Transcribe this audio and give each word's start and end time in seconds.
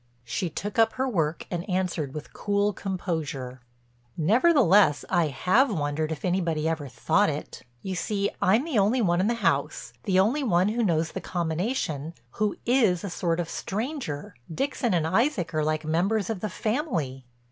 She 0.23 0.49
took 0.49 0.79
up 0.79 0.93
her 0.93 1.07
work, 1.07 1.45
and 1.51 1.69
answered 1.69 2.15
with 2.15 2.33
cool 2.33 2.73
composure: 2.73 3.61
"Nevertheless 4.17 5.05
I 5.11 5.27
have 5.27 5.71
wondered 5.71 6.11
if 6.11 6.25
anybody 6.25 6.67
ever 6.67 6.87
thought 6.87 7.29
it. 7.29 7.61
You 7.83 7.93
see 7.93 8.31
I'm 8.41 8.63
the 8.65 8.79
only 8.79 8.99
one 9.03 9.21
in 9.21 9.27
the 9.27 9.35
house—the 9.35 10.19
only 10.19 10.41
one 10.41 10.69
who 10.69 10.81
knows 10.83 11.11
the 11.11 11.21
combination—who 11.21 12.55
is 12.65 13.03
a 13.03 13.11
sort 13.11 13.39
of 13.39 13.47
stranger. 13.47 14.33
Dixon 14.51 14.95
and 14.95 15.05
Isaac 15.05 15.53
are 15.53 15.63
like 15.63 15.85
members 15.85 16.31
of 16.31 16.39
the 16.39 16.49
family." 16.49 17.27